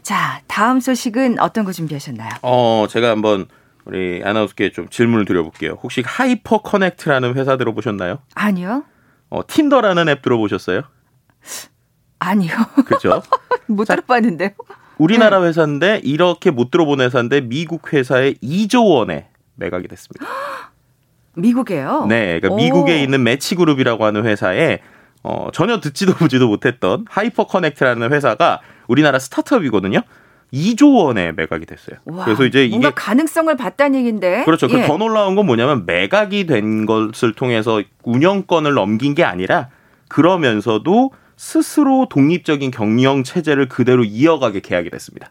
[0.00, 2.30] 자, 다음 소식은 어떤 거 준비하셨나요?
[2.42, 3.46] 어, 제가 한번
[3.84, 5.78] 우리 아나운서께 좀 질문을 드려볼게요.
[5.82, 8.20] 혹시 하이퍼 커넥트라는 회사 들어보셨나요?
[8.34, 8.84] 아니요,
[9.28, 10.82] 어, 틴더라는 앱 들어보셨어요?
[12.18, 12.52] 아니요.
[12.86, 13.22] 그렇죠.
[13.66, 14.50] 못 들어봤는데요.
[14.98, 20.26] 우리나라 회사인데 이렇게 못 들어본 회사인데 미국 회사에 2조 원에 매각이 됐습니다.
[21.34, 22.06] 미국에요?
[22.08, 22.56] 네, 그러니까 오.
[22.56, 24.80] 미국에 있는 매치 그룹이라고 하는 회사에
[25.22, 30.00] 어, 전혀 듣지도 보지도 못했던 하이퍼 커넥트라는 회사가 우리나라 스타트업이거든요.
[30.52, 31.98] 2조 원에 매각이 됐어요.
[32.04, 34.44] 와, 그래서 이제 뭔가 이게 가능성을 봤다는 얘기인데.
[34.44, 34.68] 그렇죠.
[34.68, 34.86] 그 예.
[34.86, 39.68] 더 놀라운 건 뭐냐면 매각이 된 것을 통해서 운영권을 넘긴 게 아니라
[40.08, 45.30] 그러면서도 스스로 독립적인 경영 체제를 그대로 이어가게 계약이 됐습니다.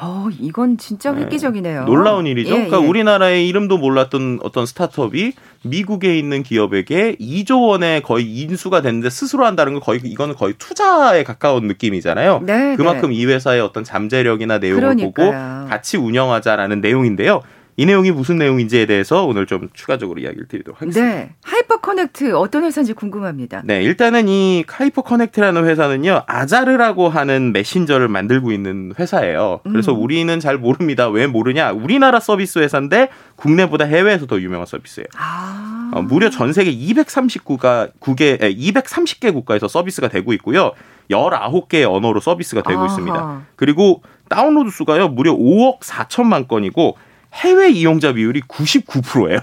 [0.00, 1.84] 어, 이건 진짜 획기적이네요.
[1.84, 2.50] 놀라운 일이죠.
[2.50, 2.86] 예, 그러니까 예.
[2.86, 5.32] 우리나라의 이름도 몰랐던 어떤 스타트업이
[5.62, 11.24] 미국에 있는 기업에게 2조 원의 거의 인수가 됐는데 스스로 한다는 건 거의 이거는 거의 투자에
[11.24, 12.42] 가까운 느낌이잖아요.
[12.44, 13.16] 네, 그만큼 네.
[13.16, 15.30] 이 회사의 어떤 잠재력이나 내용을 그러니까요.
[15.30, 17.42] 보고 같이 운영하자라는 내용인데요.
[17.78, 21.14] 이 내용이 무슨 내용인지에 대해서 오늘 좀 추가적으로 이야기를 드리도록 하겠습니다.
[21.14, 21.30] 네.
[21.44, 23.62] 하이퍼 커넥트 어떤 회사인지 궁금합니다.
[23.64, 29.60] 네, 일단은 이 하이퍼 커넥트라는 회사는요, 아자르라고 하는 메신저를 만들고 있는 회사예요.
[29.62, 30.02] 그래서 음.
[30.02, 31.08] 우리는 잘 모릅니다.
[31.08, 31.70] 왜 모르냐?
[31.70, 35.06] 우리나라 서비스 회사인데 국내보다 해외에서 더 유명한 서비스예요.
[35.16, 35.92] 아.
[35.94, 40.72] 어, 무려 전 세계 239가 국에 230개 국가에서 서비스가 되고 있고요.
[41.12, 42.86] 19개의 언어로 서비스가 되고 아하.
[42.88, 43.42] 있습니다.
[43.54, 46.96] 그리고 다운로드 수가요, 무려 5억 4천만 건이고
[47.34, 49.40] 해외 이용자 비율이 99%예요.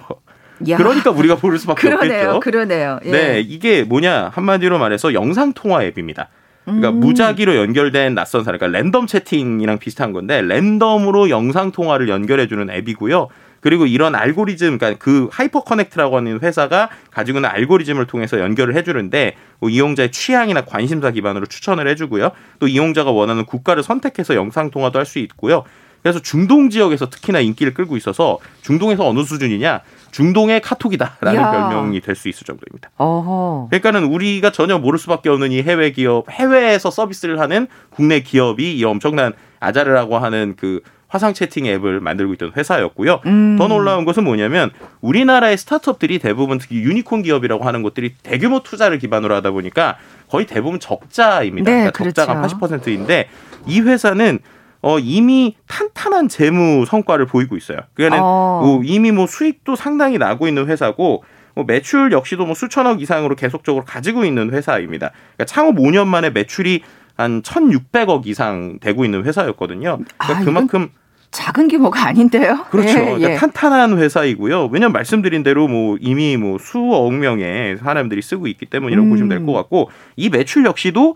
[0.70, 0.78] 야.
[0.78, 2.30] 그러니까 우리가 모를 수밖에 그러네요.
[2.32, 2.40] 없겠죠.
[2.40, 3.00] 그러네요.
[3.06, 3.12] 예.
[3.12, 6.30] 네, 이게 뭐냐 한마디로 말해서 영상 통화 앱입니다.
[6.64, 7.00] 그러니까 음.
[7.00, 13.28] 무작위로 연결된 낯선 사람, 그러니까 랜덤 채팅이랑 비슷한 건데 랜덤으로 영상 통화를 연결해주는 앱이고요.
[13.60, 19.36] 그리고 이런 알고리즘, 그러니까 그 하이퍼 커넥트라고 하는 회사가 가지고 있는 알고리즘을 통해서 연결을 해주는데
[19.60, 22.32] 뭐 이용자의 취향이나 관심사 기반으로 추천을 해주고요.
[22.60, 25.64] 또 이용자가 원하는 국가를 선택해서 영상 통화도 할 수 있고요.
[26.06, 29.82] 그래서 중동 지역에서 특히나 인기를 끌고 있어서 중동에서 어느 수준이냐?
[30.12, 31.50] 중동의 카톡이다라는 이야.
[31.52, 32.92] 별명이 될 수 있을 정도입니다.
[32.98, 33.70] 어허.
[33.72, 38.84] 그러니까는 우리가 전혀 모를 수밖에 없는 이 해외 기업, 해외에서 서비스를 하는 국내 기업이 이
[38.84, 43.22] 엄청난 아자르라고 하는 그 화상 채팅 앱을 만들고 있던 회사였고요.
[43.26, 43.56] 음.
[43.58, 44.70] 더 놀라운 것은 뭐냐면
[45.02, 49.98] 우리나라의 스타트업들이 대부분 특히 유니콘 기업이라고 하는 것들이 대규모 투자를 기반으로 하다 보니까
[50.30, 51.72] 거의 대부분 적자입니다.
[51.72, 52.60] 네, 그러니까 적자가 그렇죠.
[52.60, 53.28] 80%인데
[53.66, 54.38] 이 회사는
[54.86, 57.80] 어, 이미 탄탄한 재무 성과를 보이고 있어요.
[57.96, 58.62] 그러니까 어.
[58.64, 61.24] 뭐 이미 뭐 수익도 상당히 나고 있는 회사고
[61.56, 65.10] 뭐 매출 역시도 뭐 수천억 이상으로 계속적으로 가지고 있는 회사입니다.
[65.36, 66.84] 그러니까 창업 5년 만에 매출이
[67.18, 69.98] 한 1,600억 이상 되고 있는 회사였거든요.
[70.20, 70.90] 그러니까 아, 그만큼
[71.32, 72.66] 작은 규모가 아닌데요.
[72.70, 72.90] 그렇죠.
[73.00, 73.36] 예, 그러니까 예.
[73.38, 74.70] 탄탄한 회사이고요.
[74.72, 79.10] 왜냐면 말씀드린 대로 뭐 이미 뭐 수억 명의 사람들이 쓰고 있기 때문이라고 음.
[79.10, 81.16] 보시면 될 것 같고 이 매출 역시도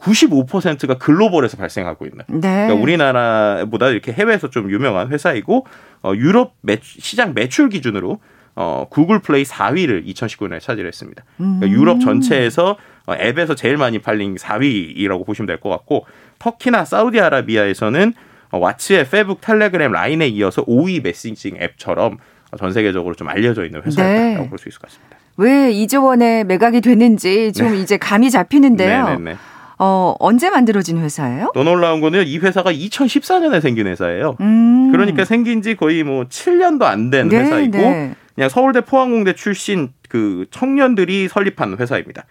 [0.00, 2.24] 95%가 글로벌에서 발생하고 있는.
[2.28, 2.40] 네.
[2.66, 5.66] 그러니까 우리나라보다 이렇게 해외에서 좀 유명한 회사이고
[6.02, 8.18] 어, 유럽 매, 시장 매출 기준으로
[8.56, 11.22] 어, 구글 플레이 4위를 2019년에 차지했습니다.
[11.36, 11.70] 그러니까 음.
[11.70, 16.06] 유럽 전체에서 어, 앱에서 제일 많이 팔린 4위라고 보시면 될 것 같고
[16.38, 18.14] 터키나 사우디아라비아에서는
[18.52, 22.18] 어, 왓츠앱, 페북, 텔레그램, 라인에 이어서 5위 메시징 앱처럼
[22.50, 24.48] 어, 전 세계적으로 좀 알려져 있는 회사라고 네.
[24.48, 25.16] 볼수 있을 것 같습니다.
[25.36, 29.04] 왜 2조 원에 매각이 됐는지 좀 이제 감이 잡히는데요.
[29.04, 29.10] 네.
[29.12, 29.36] 네네네.
[29.82, 31.52] 어, 언제 만들어진 회사예요?
[31.54, 34.36] 더 놀라운 거는 이 회사가 2014년에 생긴 회사예요.
[34.40, 34.92] 음.
[34.92, 38.14] 그러니까 생긴 지 거의 뭐 7년도 안된 네, 회사이고 네.
[38.34, 42.24] 그냥 서울대 포항공대 출신 그 청년들이 설립한 회사입니다.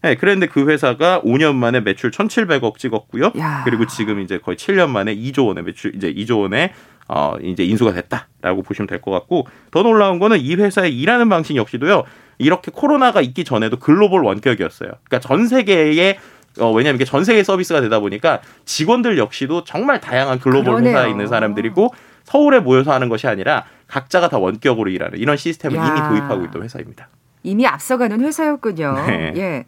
[0.00, 3.32] 네, 그런데 그 회사가 5년 만에 매출 1,700억 찍었고요.
[3.38, 3.62] 야.
[3.66, 6.72] 그리고 지금 이제 거의 7년 만에 2조 원의 매출 이제 2조 원의
[7.08, 11.54] 어 이제 인수가 됐다라고 보시면 될 것 같고 더 놀라운 거는 이 회사의 일하는 방식
[11.56, 12.04] 역시도요.
[12.38, 14.90] 이렇게 코로나가 있기 전에도 글로벌 원격이었어요.
[15.04, 16.18] 그러니까 전 세계에
[16.60, 20.96] 어, 왜냐면 이게 전 세계 서비스가 되다 보니까 직원들 역시도 정말 다양한 글로벌 그러네요.
[20.96, 21.92] 회사에 있는 사람들이고
[22.24, 25.86] 서울에 모여서 하는 것이 아니라 각자가 다 원격으로 일하는 이런 시스템을 야.
[25.86, 27.08] 이미 도입하고 있던 회사입니다.
[27.42, 28.94] 이미 앞서가는 회사였군요.
[29.06, 29.32] 네.
[29.36, 29.64] 예.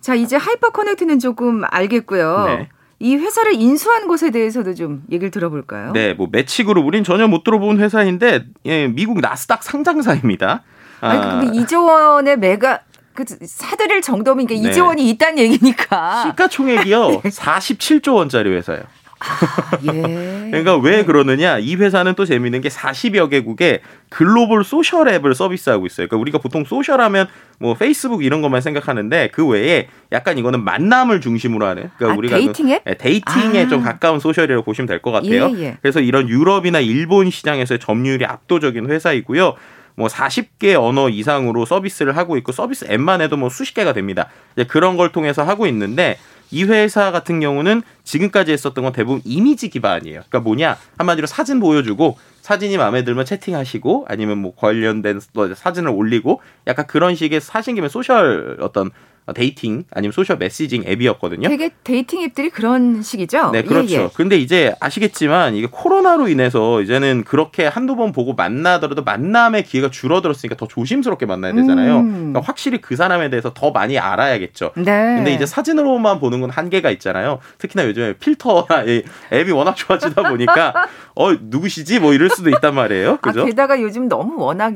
[0.00, 2.44] 자, 이제 하이퍼 커넥트는 조금 알겠고요.
[2.46, 2.68] 네.
[3.00, 5.92] 이 회사를 인수한 곳에 대해서도 좀 얘기를 들어볼까요?
[5.92, 10.62] 네, 뭐 매치그룹 우린 전혀 못 들어본 회사인데 예, 미국 나스닥 상장사입니다.
[11.00, 12.84] 아니, 아, 근데 2조 원의 매각
[13.18, 14.70] 그 사들일 정도면 이게 네.
[14.70, 16.22] 2조 원이 있다는 얘기니까.
[16.30, 18.82] 시가총액이요 47조 원짜리 회사예요.
[19.20, 19.90] 아, 예.
[20.52, 21.58] 그러니까 왜 그러느냐?
[21.58, 26.06] 이 회사는 또 재미있는 게 40여 개국에 글로벌 social 앱을 서비스하고 있어요.
[26.06, 27.26] 그러니까 우리가 보통 social 하면
[27.58, 31.90] 뭐 페이스북 이런 것만 생각하는데 그 외에 약간 이거는 만남을 중심으로 하는.
[31.96, 32.84] 그러니까 아, 우리가 dating 앱?
[32.84, 33.68] 그, 예, dating에 아.
[33.68, 35.50] 좀 가까운 social이라고 보시면 될 것 같아요.
[35.56, 35.76] 예, 예.
[35.82, 39.56] 그래서 이런 유럽이나 일본 시장에서의 점유율이 압도적인 회사이고요.
[39.98, 44.28] 뭐 40개 언어 이상으로 서비스를 하고 있고 서비스 앱만 해도 뭐 수십 개가 됩니다.
[44.54, 46.18] 이제 그런 걸 통해서 하고 있는데
[46.52, 50.20] 이 회사 같은 경우는 지금까지 했었던 건 대부분 이미지 기반이에요.
[50.28, 55.20] 그러니까 뭐냐 한마디로 사진 보여주고 사진이 마음에 들면 채팅하시고 아니면 뭐 관련된
[55.56, 58.90] 사진을 올리고 약간 그런 식의 사진 기반의 social 어떤
[59.34, 61.48] dating 아니면 social messaging 앱이었거든요.
[61.48, 63.50] 되게 dating 앱들이 그런 식이죠?
[63.50, 63.94] 네, 그렇죠.
[63.94, 64.10] 예, 예.
[64.14, 70.56] 근데 이제 아시겠지만 이게 코로나로 인해서 이제는 그렇게 한두 번 보고 만나더라도 만남의 기회가 줄어들었으니까
[70.56, 71.98] 더 조심스럽게 만나야 되잖아요.
[72.00, 72.12] 음.
[72.32, 74.72] 그러니까 확실히 그 사람에 대해서 더 많이 알아야겠죠.
[74.76, 74.82] 네.
[75.16, 77.38] 근데 이제 사진으로만 보는 건 한계가 있잖아요.
[77.58, 83.18] 특히나 요즘에 필터나 이 앱이 워낙 좋아지다 보니까 어 누구시지 뭐 이럴 수도 있단 말이에요.
[83.18, 83.42] 그죠?
[83.42, 84.74] 아, 게다가 요즘 너무 워낙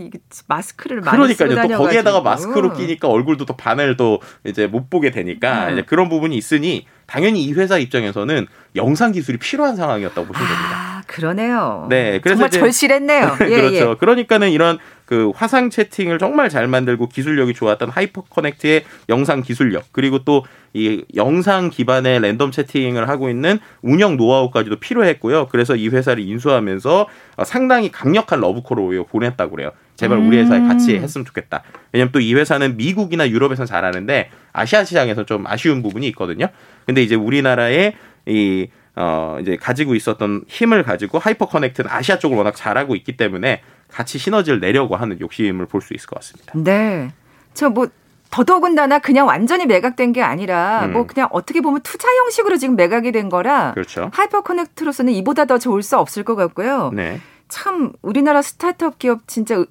[0.49, 1.49] 마스크를 많이 쓰고 그러니까요.
[1.49, 1.85] 또 다녀가지고.
[1.85, 5.73] 거기에다가 마스크로 끼니까 얼굴도 또 반을 또 이제 못 보게 되니까 음.
[5.73, 10.71] 이제 그런 부분이 있으니 당연히 이 회사 입장에서는 영상 기술이 필요한 상황이었다고 보시면 됩니다.
[10.75, 11.87] 아, 그러네요.
[11.91, 13.37] 네, 그래서 정말 이제- 절실했네요.
[13.51, 13.91] 예, 그렇죠.
[13.91, 13.95] 예.
[13.99, 20.25] 그러니까는 이런 그 화상 채팅을 정말 잘 만들고 기술력이 좋았던 하이퍼 커넥트의 영상 기술력 그리고
[20.25, 20.43] 또
[20.75, 25.49] 이 영상 기반의 랜덤 채팅을 하고 있는 운영 노하우까지도 필요했고요.
[25.49, 29.73] 그래서 이 회사를 인수하면서 어, 상당히 강력한 러브콜을 보냈다고 그래요.
[29.97, 30.69] 제발 우리 회사에 음.
[30.69, 31.63] 같이 했으면 좋겠다.
[31.93, 36.47] 왜냐면 또 이 회사는 미국이나 유럽에서는 잘하는데 아시아 시장에서 좀 아쉬운 부분이 있거든요.
[36.87, 37.95] 근데 이제 우리나라의
[38.27, 43.63] 이 어, 이제 가지고 있었던 힘을 가지고 하이퍼 커넥트는 아시아 쪽을 워낙 잘하고 있기 때문에
[43.89, 46.53] 같이 시너지를 내려고 하는 욕심을 볼 수 있을 것 같습니다.
[46.57, 47.11] 네.
[47.55, 47.87] 저 뭐
[48.31, 50.93] 더더군다나 그냥 완전히 매각된 게 아니라 음.
[50.95, 54.11] 뭐 그냥 어떻게 보면 투자 형식으로 지금 매각이 된 거라 그렇죠.
[54.15, 56.91] 하이퍼 커넥트로서는 이보다 더 좋을 수 없을 것 같고요.
[56.95, 57.21] 네.
[57.49, 59.63] 참 우리나라 스타트업 기업 진짜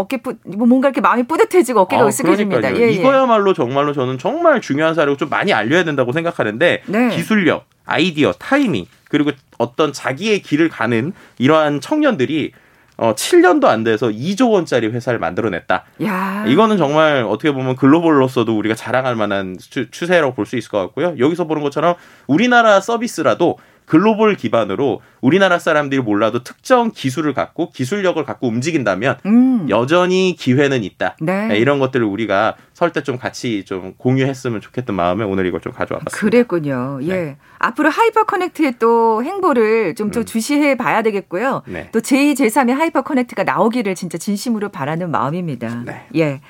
[0.00, 2.76] 어깨 뿌, 뭐 뭔가 이렇게 마음이 뿌듯해지고 어깨가 아, 으쓱해집니다.
[2.76, 2.90] 예, 예.
[2.92, 7.08] 이거야말로 정말로 저는 정말 중요한 사례고 좀 많이 알려야 된다고 생각하는데 네.
[7.10, 12.52] 기술력, 아이디어, 타이밍 그리고 어떤 자기의 길을 가는 이러한 청년들이
[12.96, 15.84] 어, 7년도 안 돼서 2조 원짜리 회사를 만들어냈다.
[16.04, 16.44] 야.
[16.46, 21.14] 이거는 정말 어떻게 보면 글로벌로서도 우리가 자랑할 만한 추, 추세라고 볼 수 있을 것 같고요.
[21.18, 21.94] 여기서 보는 것처럼
[22.26, 23.56] 우리나라 서비스라도
[23.90, 29.66] 글로벌 기반으로 우리나라 사람들이 몰라도 특정 기술을 갖고 기술력을 갖고 움직인다면 음.
[29.68, 31.16] 여전히 기회는 있다.
[31.20, 31.48] 네.
[31.48, 35.72] 네, 이런 것들을 우리가 설 때 좀 같이 좀 공유했으면 좋겠던 마음에 오늘 이걸 좀
[35.72, 36.16] 가져와 봤습니다.
[36.18, 37.00] 그랬군요.
[37.02, 37.08] 예.
[37.14, 37.36] 네.
[37.58, 40.24] 앞으로 하이퍼 커넥트의 또 행보를 좀더 음.
[40.24, 41.62] 주시해 봐야 되겠고요.
[41.66, 41.88] 네.
[41.92, 45.82] 또 제2, 제3의 하이퍼 커넥트가 나오기를 진짜 진심으로 바라는 마음입니다.
[45.84, 46.06] 네.
[46.14, 46.40] 예.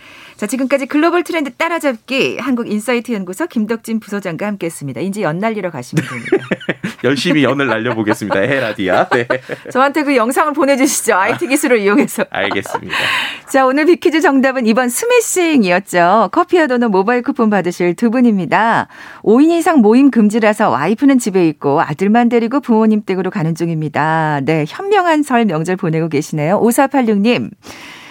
[0.41, 4.99] 자, 지금까지 글로벌 트렌드 따라잡기 한국인사이트 연구소 김덕진 부소장과 함께 했습니다.
[5.03, 6.39] 이제 연 날리러 가시면 됩니다.
[7.05, 8.41] 열심히 연을 날려보겠습니다.
[8.41, 9.07] 헤라디야.
[9.11, 9.29] 네.
[9.71, 11.15] 저한테 그 영상을 보내주시죠.
[11.15, 12.25] IT 기술을 이용해서.
[12.33, 12.97] 알겠습니다.
[13.51, 16.31] 자, 오늘 비퀴즈 정답은 이번 스매싱이었죠.
[16.33, 18.89] 커피와 도넛 모바일 쿠폰 받으실 두 분입니다.
[19.23, 24.41] 5인 이상 모임 금지라서 와이프는 집에 있고 아들만 데리고 부모님 댁으로 가는 중입니다.
[24.47, 26.59] 네, 현명한 설 명절 보내고 계시네요.
[26.63, 27.51] 5486님.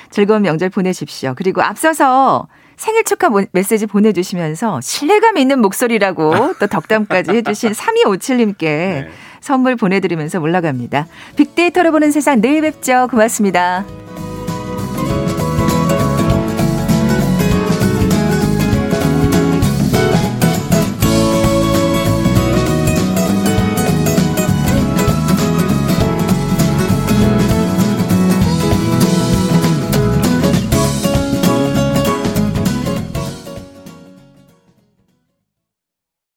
[0.10, 1.34] 즐거운 명절 보내십시오.
[1.36, 9.10] 그리고 앞서서 생일 축하 모- 메시지 보내주시면서 신뢰감 있는 목소리라고 또 덕담까지 해주신 3257님께 네.
[9.42, 11.08] 선물 보내드리면서 올라갑니다.
[11.36, 13.08] 빅데이터로 보는 세상 내일 뵙죠.
[13.12, 13.86] 고맙습니다.